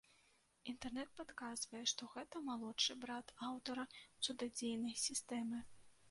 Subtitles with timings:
[0.71, 3.85] Інтэрнэт падказвае, што гэта малодшы брат аўтара
[4.25, 5.61] цудадзейнай сістэмы.